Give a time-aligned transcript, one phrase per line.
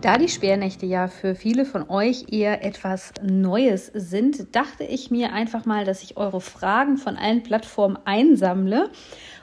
[0.00, 5.34] Da die Sperrnächte ja für viele von euch eher etwas Neues sind, dachte ich mir
[5.34, 8.88] einfach mal, dass ich eure Fragen von allen Plattformen einsammle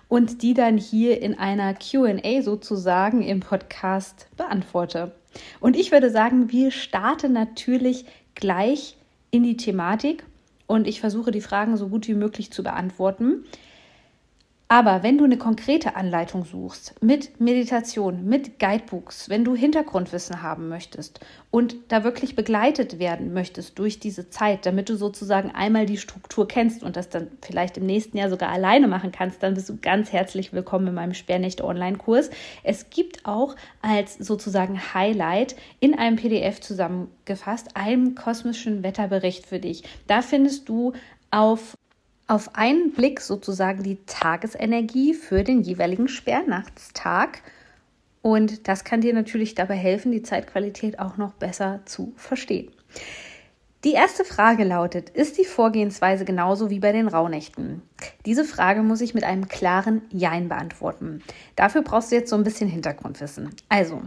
[0.08, 5.12] und die dann hier in einer QA sozusagen im Podcast beantworte.
[5.59, 8.98] Und ich würde sagen, wir starten natürlich gleich
[9.30, 10.26] in die Thematik
[10.66, 13.44] und ich versuche die Fragen so gut wie möglich zu beantworten.
[14.70, 20.67] Aber wenn du eine konkrete Anleitung suchst mit Meditation, mit Guidebooks, wenn du Hintergrundwissen haben
[20.67, 21.21] möchtest
[21.52, 26.50] und da wirklich begleitet werden möchtest durch diese Zeit, damit du sozusagen einmal die Struktur
[26.50, 29.77] kennst und das dann vielleicht im nächsten Jahr sogar alleine machen kannst, dann bist du
[29.77, 32.30] ganz herzlich willkommen in meinem Sperrnächte Online-Kurs.
[32.64, 39.83] Es gibt auch als sozusagen Highlight in einem PDF zusammengefasst einen kosmischen Wetterbericht für dich.
[40.08, 40.92] Da findest du
[41.31, 41.77] auf
[42.28, 47.42] auf einen Blick sozusagen die Tagesenergie für den jeweiligen Sperrnachtstag.
[48.22, 52.72] Und das kann dir natürlich dabei helfen, die Zeitqualität auch noch besser zu verstehen.
[53.83, 57.83] Die erste Frage lautet, ist die Vorgehensweise genauso wie bei den Rauhnächten?
[58.25, 61.22] Diese Frage muss ich mit einem klaren Jein beantworten.
[61.55, 63.52] Dafür brauchst du jetzt so ein bisschen Hintergrundwissen.
[63.70, 64.02] Also,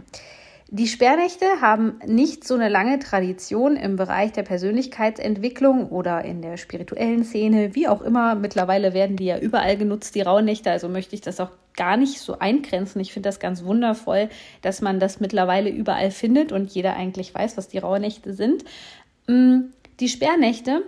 [0.73, 6.55] die Sperrnächte haben nicht so eine lange Tradition im Bereich der Persönlichkeitsentwicklung oder in der
[6.55, 8.35] spirituellen Szene, wie auch immer.
[8.35, 12.19] Mittlerweile werden die ja überall genutzt, die Rauhnächte, also möchte ich das auch gar nicht
[12.19, 13.01] so eingrenzen.
[13.01, 14.29] Ich finde das ganz wundervoll,
[14.61, 18.63] dass man das mittlerweile überall findet und jeder eigentlich weiß, was die Rauhnächte sind.
[19.27, 20.83] Mm, die Sperrnächte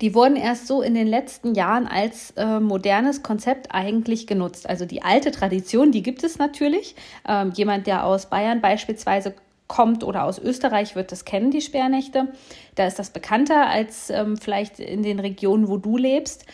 [0.00, 4.68] die wurden erst so in den letzten Jahren als äh, modernes Konzept eigentlich genutzt.
[4.68, 6.94] Also die alte Tradition, die gibt es natürlich.
[7.28, 9.34] Ähm, jemand, der aus Bayern beispielsweise
[9.68, 12.28] kommt oder aus Österreich, wird das kennen, die Sperrnächte.
[12.74, 16.46] Da ist das bekannter als ähm, vielleicht in den Regionen, wo du lebst.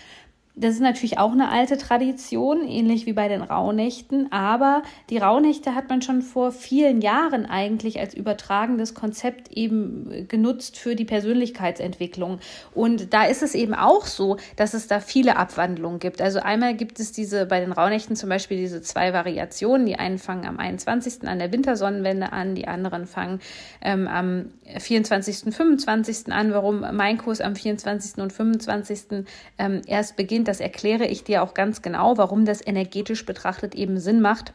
[0.54, 5.74] Das ist natürlich auch eine alte Tradition, ähnlich wie bei den Rauhnächten, aber die Rauhnächte
[5.74, 12.38] hat man schon vor vielen Jahren eigentlich als übertragendes Konzept eben genutzt für die Persönlichkeitsentwicklung.
[12.74, 16.20] Und da ist es eben auch so, dass es da viele Abwandlungen gibt.
[16.20, 19.86] Also einmal gibt es diese bei den Rauhnächten zum Beispiel diese zwei Variationen.
[19.86, 21.26] Die einen fangen am 21.
[21.26, 23.40] an der Wintersonnenwende an, die anderen fangen
[23.80, 26.30] ähm, am 24., 25.
[26.30, 26.52] an.
[26.52, 28.22] Warum mein Kurs am 24.
[28.22, 29.24] und 25.
[29.58, 33.98] Ähm, erst beginnt das erkläre ich dir auch ganz genau, warum das energetisch betrachtet eben
[33.98, 34.52] Sinn macht.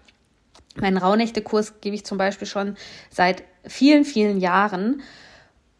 [0.76, 2.76] Meinen Rauhnächte-Kurs gebe ich zum Beispiel schon
[3.10, 5.02] seit vielen, vielen Jahren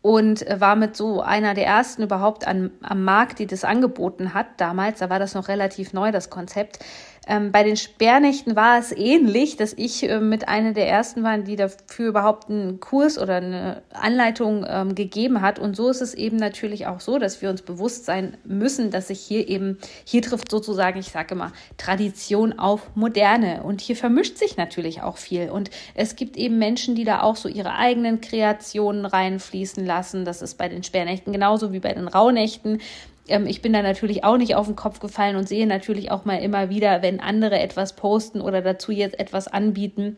[0.08, 4.48] und war mit so einer der ersten überhaupt an, am Markt, die das angeboten hat.
[4.56, 6.80] Damals, da war das noch relativ neu, das Konzept.
[7.28, 11.38] Ähm, bei den Sperrnächten war es ähnlich, dass ich äh, mit einer der ersten war,
[11.38, 15.60] die dafür überhaupt einen Kurs oder eine Anleitung ähm, gegeben hat.
[15.60, 19.10] Und so ist es eben natürlich auch so, dass wir uns bewusst sein müssen, dass
[19.10, 23.64] sich hier eben, hier trifft sozusagen, ich sage immer, Tradition auf Moderne.
[23.64, 25.50] Und hier vermischt sich natürlich auch viel.
[25.50, 29.97] Und es gibt eben Menschen, die da auch so ihre eigenen Kreationen reinfließen lassen.
[30.26, 32.82] Das ist bei den Sperrnächten genauso wie bei den Rauhnächten
[33.28, 36.26] ähm, ich bin da natürlich auch nicht auf den Kopf gefallen und sehe natürlich auch
[36.26, 40.18] mal immer wieder, wenn andere etwas posten oder dazu jetzt etwas anbieten.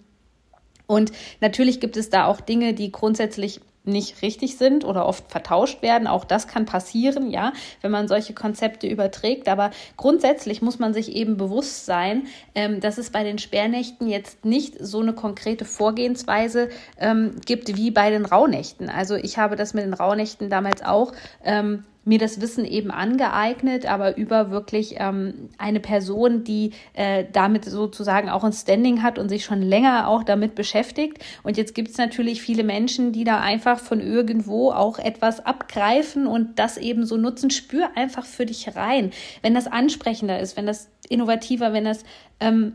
[0.88, 5.81] Und natürlich gibt es da auch Dinge, die grundsätzlich nicht richtig sind oder oft vertauscht
[5.81, 6.07] werden.
[6.07, 9.47] Auch das kann passieren, ja, wenn man solche Konzepte überträgt.
[9.47, 14.45] Aber grundsätzlich muss man sich eben bewusst sein, ähm, dass es bei den Sperrnächten jetzt
[14.45, 18.89] nicht so eine konkrete Vorgehensweise ähm, gibt wie bei den Rauhnächten.
[18.89, 21.13] Also ich habe das mit den Rauhnächten damals auch
[21.44, 27.66] ähm, mir das Wissen eben angeeignet, aber über wirklich ähm, eine Person, die äh, damit
[27.66, 31.20] sozusagen auch ein Standing hat und sich schon länger auch damit beschäftigt.
[31.44, 36.26] Und jetzt gibt es natürlich viele Menschen, die da einfach von irgendwo auch etwas abgreifen
[36.26, 37.52] und das eben so nutzen.
[37.52, 39.12] Spür einfach für dich rein,
[39.44, 42.03] wenn das ansprechender ist, wenn das innovativer, wenn das
[42.40, 42.73] ähm,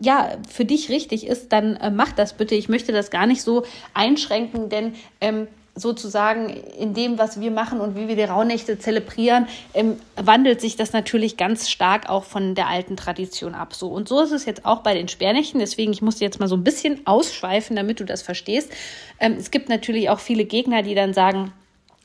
[0.00, 2.56] ja, für dich richtig ist, dann äh, mach das bitte.
[2.56, 3.64] Ich möchte das gar nicht so
[3.94, 9.46] einschränken, denn ähm, sozusagen in dem, was wir machen und wie wir die Rauhnächte zelebrieren,
[9.72, 13.74] ähm, wandelt sich das natürlich ganz stark auch von der alten Tradition ab.
[13.74, 15.60] So und so ist es jetzt auch bei den Sperrnächten.
[15.60, 18.70] Deswegen ich muss jetzt mal so ein bisschen ausschweifen, damit du das verstehst.
[19.18, 21.52] Ähm, es gibt natürlich auch viele Gegner, die dann sagen,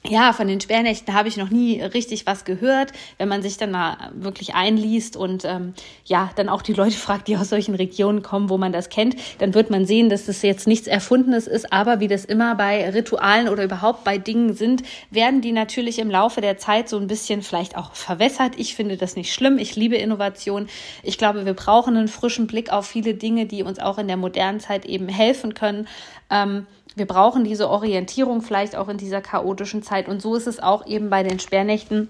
[0.09, 2.94] ja, von den Sperrnächten habe ich noch nie richtig was gehört.
[3.18, 5.74] Wenn man sich dann mal wirklich einliest und ähm,
[6.06, 9.15] ja, dann auch die Leute fragt, die aus solchen Regionen kommen, wo man das kennt,
[9.39, 11.71] dann wird man sehen, dass das jetzt nichts Erfundenes ist.
[11.74, 16.09] Aber wie das immer bei Ritualen oder überhaupt bei Dingen sind, werden die natürlich im
[16.09, 18.54] Laufe der Zeit so ein bisschen vielleicht auch verwässert.
[18.57, 19.57] Ich finde das nicht schlimm.
[19.57, 20.68] Ich liebe Innovation.
[21.04, 24.18] Ich glaube, wir brauchen einen frischen Blick auf viele Dinge, die uns auch in der
[24.18, 25.88] modernen Zeit eben helfen können.
[26.30, 26.65] Ähm,
[26.97, 30.07] wir brauchen diese Orientierung vielleicht auch in dieser chaotischen Zeit.
[30.07, 32.09] Und so ist es auch eben bei den Sperrnächten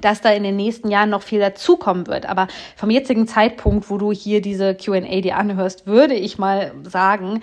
[0.00, 2.26] dass da in den nächsten Jahren noch viel dazukommen wird.
[2.26, 7.42] Aber vom jetzigen Zeitpunkt, wo du hier diese QA dir anhörst, würde ich mal sagen,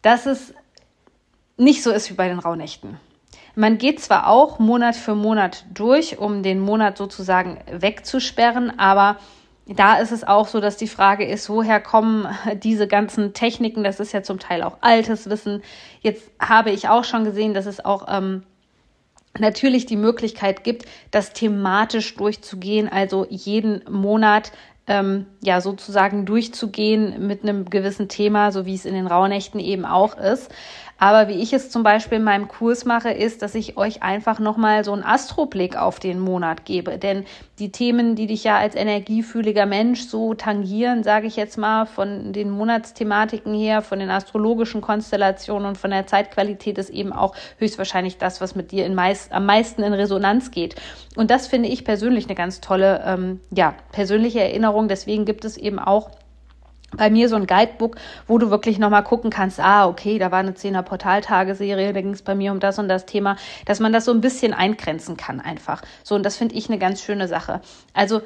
[0.00, 0.54] dass es
[1.56, 2.98] nicht so ist wie bei den Rauhnächten.
[3.54, 9.18] Man geht zwar auch Monat für Monat durch, um den Monat sozusagen wegzusperren, aber
[9.66, 12.26] da ist es auch so, dass die Frage ist, woher kommen
[12.62, 13.84] diese ganzen Techniken?
[13.84, 15.62] Das ist ja zum Teil auch altes Wissen.
[16.00, 18.42] Jetzt habe ich auch schon gesehen, dass es auch ähm,
[19.38, 24.52] natürlich die Möglichkeit gibt, das thematisch durchzugehen, also jeden Monat
[24.86, 29.84] ähm, ja sozusagen durchzugehen mit einem gewissen Thema, so wie es in den Rauhnächten eben
[29.84, 30.50] auch ist.
[31.02, 34.38] Aber wie ich es zum Beispiel in meinem Kurs mache, ist, dass ich euch einfach
[34.38, 36.96] nochmal so einen Astroblick auf den Monat gebe.
[36.96, 37.24] Denn
[37.58, 42.32] die Themen, die dich ja als energiefühliger Mensch so tangieren, sage ich jetzt mal, von
[42.32, 48.18] den Monatsthematiken her, von den astrologischen Konstellationen und von der Zeitqualität ist eben auch höchstwahrscheinlich
[48.18, 50.76] das, was mit dir meist, am meisten in Resonanz geht.
[51.16, 54.40] Und das finde ich persönlich eine ganz tolle, ähm, ja, persönliche
[54.72, 54.88] Erinnerung.
[54.88, 56.10] Deswegen gibt es eben auch
[56.94, 57.96] bei mir so ein Guidebook,
[58.26, 62.12] wo du wirklich nochmal gucken kannst, ah, okay, da war eine Zehner Portaltageserie, da ging
[62.12, 65.16] es bei mir um das und das Thema, dass man das so ein bisschen eingrenzen
[65.16, 65.80] kann einfach.
[66.02, 67.62] So, und das finde ich eine ganz schöne Sache.
[67.94, 68.20] Also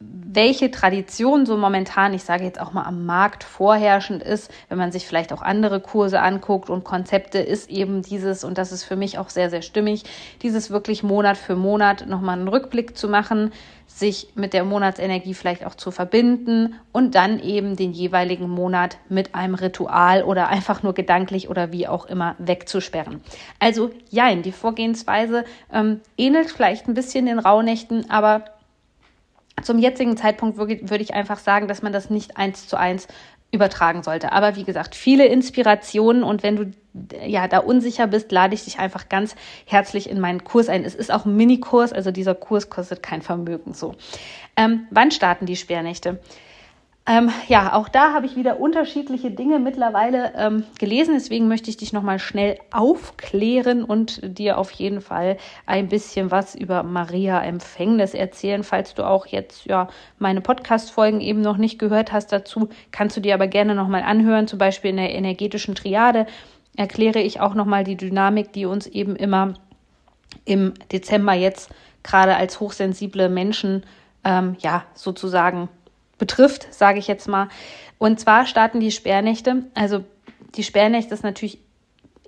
[0.00, 4.92] welche Tradition so momentan, ich sage jetzt auch mal am Markt vorherrschend ist, wenn man
[4.92, 8.96] sich vielleicht auch andere Kurse anguckt und Konzepte, ist eben dieses, und das ist für
[8.96, 10.04] mich auch sehr, sehr stimmig,
[10.42, 13.52] dieses wirklich Monat für Monat nochmal einen Rückblick zu machen,
[13.86, 19.34] sich mit der Monatsenergie vielleicht auch zu verbinden und dann eben den jeweiligen Monat mit
[19.34, 23.20] einem Ritual oder einfach nur gedanklich oder wie auch immer wegzusperren.
[23.60, 28.44] Also ja, die Vorgehensweise ähm, ähnelt vielleicht ein bisschen den Rauhnächten, aber
[29.62, 33.08] zum jetzigen Zeitpunkt würde ich einfach sagen, dass man das nicht eins zu eins
[33.54, 34.32] übertragen sollte.
[34.32, 36.72] Aber wie gesagt, viele Inspirationen und wenn du
[37.24, 40.84] ja da unsicher bist, lade ich dich einfach ganz herzlich in meinen Kurs ein.
[40.84, 43.72] Es ist auch ein Minikurs, also dieser Kurs kostet kein Vermögen.
[43.72, 43.94] So,
[44.56, 46.18] ähm, wann starten die Sperrnächte?
[47.06, 51.12] Ähm, ja, auch da habe ich wieder unterschiedliche Dinge mittlerweile ähm, gelesen.
[51.12, 55.36] Deswegen möchte ich dich nochmal schnell aufklären und dir auf jeden Fall
[55.66, 58.64] ein bisschen was über Maria Empfängnis erzählen.
[58.64, 63.20] Falls du auch jetzt ja meine Podcast-Folgen eben noch nicht gehört hast dazu, kannst du
[63.20, 64.46] dir aber gerne nochmal anhören.
[64.46, 66.24] Zum Beispiel in der energetischen Triade
[66.74, 69.52] erkläre ich auch nochmal die Dynamik, die uns eben immer
[70.46, 71.68] im Dezember jetzt
[72.02, 73.84] gerade als hochsensible Menschen
[74.24, 75.68] ähm, ja sozusagen
[76.18, 77.48] betrifft, sage ich jetzt mal.
[77.98, 79.64] Und zwar starten die Sperrnächte.
[79.74, 80.04] Also
[80.56, 81.58] die Sperrnächte ist natürlich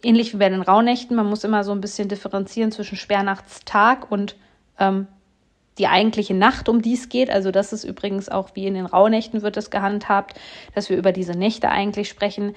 [0.02, 1.16] ähnlich wie bei den Rauhnächten.
[1.16, 4.36] Man muss immer so ein bisschen differenzieren zwischen Sperrnachtstag und
[4.78, 5.06] ähm,
[5.78, 7.30] die eigentliche Nacht, um die es geht.
[7.30, 10.38] Also das ist übrigens auch wie in den Rauhnächten wird es gehandhabt,
[10.74, 12.54] dass wir über diese Nächte eigentlich sprechen.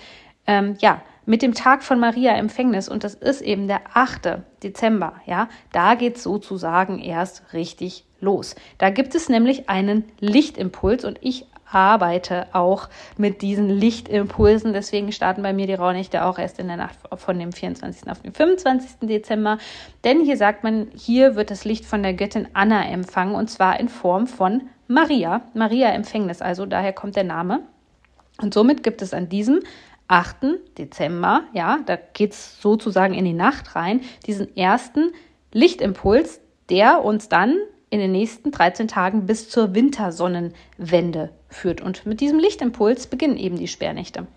[0.47, 4.39] Ähm, ja, mit dem Tag von Maria Empfängnis, und das ist eben der 8.
[4.63, 8.55] Dezember, ja, da geht es sozusagen erst richtig los.
[8.77, 14.73] Da gibt es nämlich einen Lichtimpuls und ich arbeite auch mit diesen Lichtimpulsen.
[14.73, 18.09] Deswegen starten bei mir die Rauhnächte auch erst in der Nacht von dem 24.
[18.09, 19.07] auf den 25.
[19.07, 19.57] Dezember.
[20.03, 23.79] Denn hier sagt man, hier wird das Licht von der Göttin Anna empfangen und zwar
[23.79, 25.41] in Form von Maria.
[25.53, 27.61] Maria Empfängnis, also daher kommt der Name.
[28.41, 29.59] Und somit gibt es an diesem
[30.07, 30.37] 8.
[30.77, 35.11] Dezember, ja, da geht es sozusagen in die Nacht rein, diesen ersten
[35.53, 37.57] Lichtimpuls, der uns dann
[37.89, 41.81] in den nächsten 13 Tagen bis zur Wintersonnenwende führt.
[41.81, 44.27] Und mit diesem Lichtimpuls beginnen eben die Sperrnächte.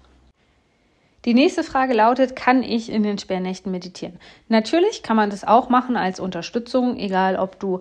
[1.25, 4.18] Die nächste Frage lautet, kann ich in den Sperrnächten meditieren?
[4.49, 7.80] Natürlich kann man das auch machen als Unterstützung, egal ob du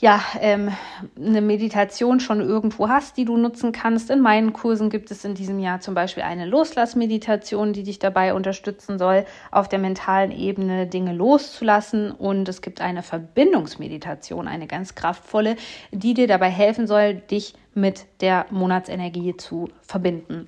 [0.00, 0.70] ja, ähm,
[1.16, 4.10] eine Meditation schon irgendwo hast, die du nutzen kannst.
[4.10, 8.32] In meinen Kursen gibt es in diesem Jahr zum Beispiel eine Loslassmeditation, die dich dabei
[8.34, 12.12] unterstützen soll, auf der mentalen Ebene Dinge loszulassen.
[12.12, 15.56] Und es gibt eine Verbindungsmeditation, eine ganz kraftvolle,
[15.90, 20.46] die dir dabei helfen soll, dich mit der Monatsenergie zu verbinden.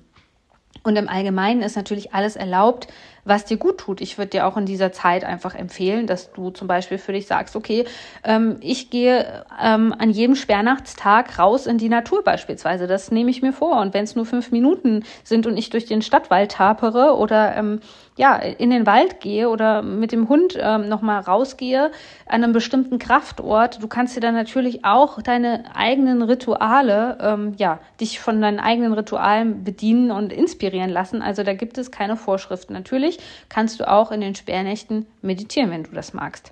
[0.83, 2.87] Und im Allgemeinen ist natürlich alles erlaubt,
[3.23, 4.01] was dir gut tut.
[4.01, 7.27] Ich würde dir auch in dieser Zeit einfach empfehlen, dass du zum Beispiel für dich
[7.27, 7.85] sagst, okay,
[8.23, 12.87] ähm, ich gehe ähm, an jedem Sperrnachtstag raus in die Natur beispielsweise.
[12.87, 13.79] Das nehme ich mir vor.
[13.79, 17.81] Und wenn es nur fünf Minuten sind und ich durch den Stadtwald tapere oder ähm,
[18.17, 21.91] ja, in den Wald gehe oder mit dem Hund ähm, nochmal rausgehe
[22.25, 27.79] an einem bestimmten Kraftort, du kannst dir dann natürlich auch deine eigenen Rituale, ähm, ja,
[27.99, 31.21] dich von deinen eigenen Ritualen bedienen und inspirieren lassen.
[31.21, 32.73] Also da gibt es keine Vorschriften.
[32.73, 36.51] Natürlich kannst du auch in den Sperrnächten meditieren, wenn du das magst.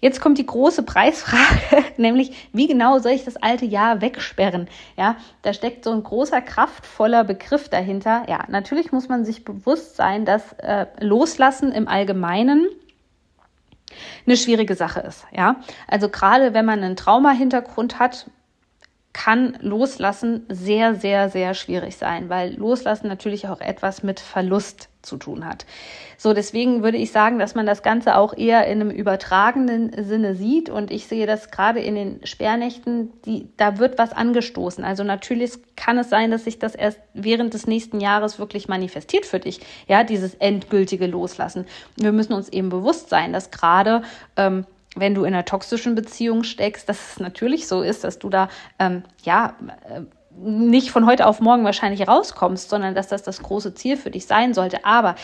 [0.00, 4.68] Jetzt kommt die große Preisfrage, nämlich wie genau soll ich das alte Jahr wegsperren?
[4.96, 8.24] Ja, da steckt so ein großer kraftvoller Begriff dahinter.
[8.28, 12.68] Ja, natürlich muss man sich bewusst sein, dass äh, Loslassen im Allgemeinen
[14.26, 15.26] eine schwierige Sache ist.
[15.32, 18.26] Ja, also gerade wenn man einen Trauma-Hintergrund hat,
[19.16, 25.16] kann Loslassen sehr, sehr, sehr schwierig sein, weil Loslassen natürlich auch etwas mit Verlust zu
[25.16, 25.64] tun hat.
[26.18, 30.34] So, deswegen würde ich sagen, dass man das Ganze auch eher in einem übertragenen Sinne
[30.34, 30.68] sieht.
[30.68, 34.84] Und ich sehe das gerade in den Sperrnächten, die, da wird was angestoßen.
[34.84, 39.24] Also natürlich kann es sein, dass sich das erst während des nächsten Jahres wirklich manifestiert
[39.24, 39.60] für dich.
[39.88, 41.64] Ja, dieses endgültige Loslassen.
[41.96, 44.02] Wir müssen uns eben bewusst sein, dass gerade
[44.36, 44.66] ähm,
[44.96, 48.48] wenn du in einer toxischen Beziehung steckst, dass es natürlich so ist, dass du da
[48.78, 49.54] ähm, ja
[49.88, 50.02] äh,
[50.38, 54.26] nicht von heute auf morgen wahrscheinlich rauskommst, sondern dass das das große Ziel für dich
[54.26, 54.84] sein sollte.
[54.84, 55.14] Aber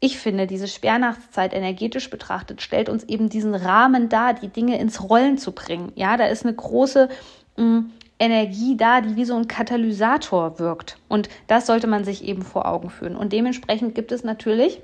[0.00, 5.02] ich finde, diese Sperrnachtszeit energetisch betrachtet stellt uns eben diesen Rahmen dar, die Dinge ins
[5.08, 5.92] Rollen zu bringen.
[5.94, 7.08] Ja, da ist eine große
[7.56, 10.98] mh, mm, Energie da, die wie so ein Katalysator wirkt.
[11.08, 13.16] Und das sollte man sich eben vor Augen führen.
[13.16, 14.80] Und dementsprechend gibt es natürlich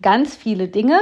[0.00, 0.98] ganz viele Dinge,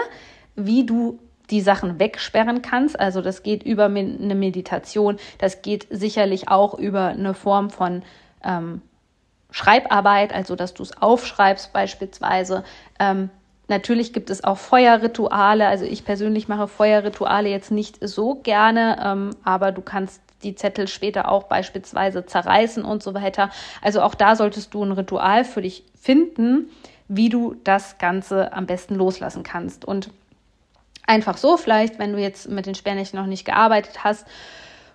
[0.56, 1.18] wie du
[1.50, 2.98] die Sachen wegsperren kannst.
[2.98, 8.02] Also das geht über eine Meditation, das geht sicherlich auch über eine Form von
[8.44, 8.82] ähm,
[9.50, 12.64] Schreibarbeit, also dass du es aufschreibst beispielsweise.
[13.00, 13.30] Ähm,
[13.66, 15.66] natürlich gibt es auch Feuerrituale.
[15.66, 20.86] Also ich persönlich mache Feuerrituale jetzt nicht so gerne, ähm, aber du kannst die Zettel
[20.86, 23.50] später auch beispielsweise zerreißen und so weiter.
[23.82, 26.70] Also auch da solltest du ein Ritual für dich finden,
[27.08, 29.84] wie du das Ganze am besten loslassen kannst.
[29.84, 30.10] Und
[31.08, 34.26] einfach so vielleicht, wenn du jetzt mit den Sperrnächten noch nicht gearbeitet hast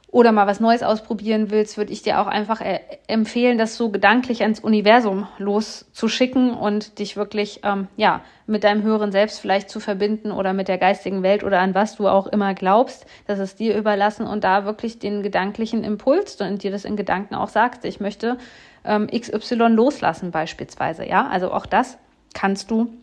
[0.07, 3.89] oder mal was Neues ausprobieren willst, würde ich dir auch einfach äh, empfehlen, das so
[3.89, 9.79] gedanklich ans Universum loszuschicken und dich wirklich ähm, ja mit deinem höheren Selbst vielleicht zu
[9.79, 13.55] verbinden oder mit der geistigen Welt oder an was du auch immer glaubst, dass es
[13.55, 17.83] dir überlassen und da wirklich den gedanklichen Impuls und dir das in Gedanken auch sagst.
[17.83, 18.37] Ich möchte
[18.85, 21.07] ähm, XY loslassen beispielsweise.
[21.07, 21.97] Ja, also auch das
[22.35, 22.93] kannst du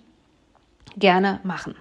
[0.97, 1.75] gerne machen.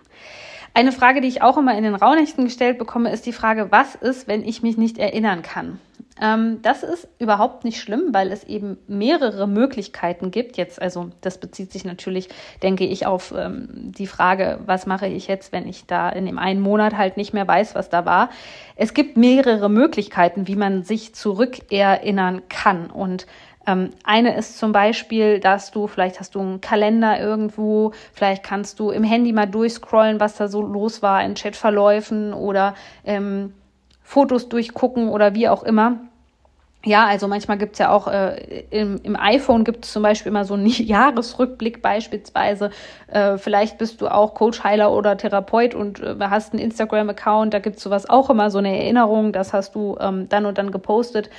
[0.74, 3.96] Eine Frage, die ich auch immer in den Raunächten gestellt bekomme, ist die Frage, was
[3.96, 5.80] ist, wenn ich mich nicht erinnern kann?
[6.22, 10.58] Ähm, das ist überhaupt nicht schlimm, weil es eben mehrere Möglichkeiten gibt.
[10.58, 12.30] Jetzt, also das bezieht sich natürlich,
[12.62, 16.38] denke ich, auf ähm, die Frage, was mache ich jetzt, wenn ich da in dem
[16.38, 18.30] einen Monat halt nicht mehr weiß, was da war.
[18.76, 22.90] Es gibt mehrere Möglichkeiten, wie man sich zurückerinnern kann.
[22.90, 23.26] Und
[23.66, 28.90] eine ist zum Beispiel, dass du, vielleicht hast du einen Kalender irgendwo, vielleicht kannst du
[28.90, 32.74] im Handy mal durchscrollen, was da so los war in Chatverläufen oder
[33.06, 33.54] ähm,
[34.02, 36.00] Fotos durchgucken oder wie auch immer.
[36.86, 40.30] Ja, also manchmal gibt es ja auch äh, im, im iPhone gibt es zum Beispiel
[40.30, 42.72] immer so einen Jahresrückblick beispielsweise.
[43.08, 47.60] Äh, vielleicht bist du auch Coach, Heiler oder Therapeut und äh, hast einen Instagram-Account, da
[47.60, 50.72] gibt es sowas auch immer, so eine Erinnerung, das hast du ähm, dann und dann
[50.72, 51.30] gepostet.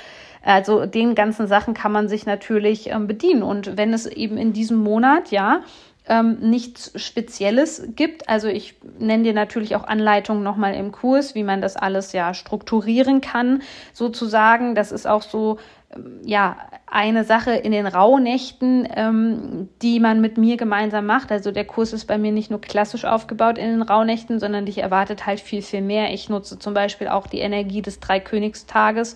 [0.43, 3.41] Also den ganzen Sachen kann man sich natürlich ähm, bedienen.
[3.41, 5.61] Und wenn es eben in diesem Monat, ja,
[6.07, 8.27] ähm, nichts Spezielles gibt.
[8.27, 12.33] Also ich nenne dir natürlich auch Anleitungen nochmal im Kurs, wie man das alles ja
[12.33, 13.61] strukturieren kann,
[13.93, 14.73] sozusagen.
[14.73, 15.59] Das ist auch so,
[15.93, 21.31] ähm, ja, eine Sache in den Rauhnächten, ähm, die man mit mir gemeinsam macht.
[21.31, 24.79] Also der Kurs ist bei mir nicht nur klassisch aufgebaut in den Rauhnächten, sondern dich
[24.79, 26.13] erwartet halt viel, viel mehr.
[26.13, 29.15] Ich nutze zum Beispiel auch die Energie des Dreikönigstages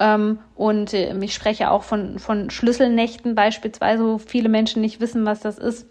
[0.00, 5.26] ähm, und äh, ich spreche auch von, von Schlüsselnächten beispielsweise, wo viele Menschen nicht wissen,
[5.26, 5.86] was das ist.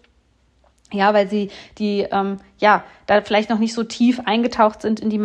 [0.92, 5.08] Ja, weil sie die, ähm, ja, da vielleicht noch nicht so tief eingetaucht sind in
[5.08, 5.20] die,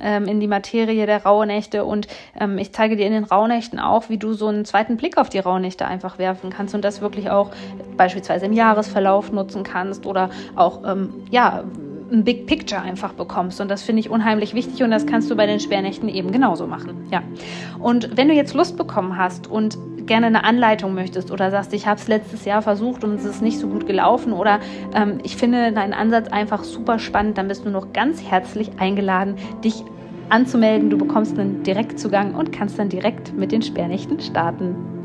[0.00, 1.84] ähm, in die Materie der Rauhnächte.
[1.84, 2.06] Und
[2.38, 5.28] ähm, ich zeige dir in den Rauhnächten auch, wie du so einen zweiten Blick auf
[5.28, 7.50] die Rauhnächte einfach werfen kannst und das wirklich auch
[7.96, 11.64] beispielsweise im Jahresverlauf nutzen kannst oder auch, ähm, ja,
[12.10, 13.60] ein Big Picture einfach bekommst.
[13.60, 16.66] Und das finde ich unheimlich wichtig und das kannst du bei den Sperrnächten eben genauso
[16.66, 17.06] machen.
[17.10, 17.22] Ja.
[17.78, 21.86] Und wenn du jetzt Lust bekommen hast und gerne eine Anleitung möchtest oder sagst, ich
[21.86, 24.58] habe es letztes Jahr versucht und es ist nicht so gut gelaufen oder
[24.94, 29.36] ähm, ich finde deinen Ansatz einfach super spannend, dann bist du noch ganz herzlich eingeladen,
[29.62, 29.84] dich
[30.30, 30.90] anzumelden.
[30.90, 34.97] Du bekommst einen Direktzugang und kannst dann direkt mit den Sperrnächten starten.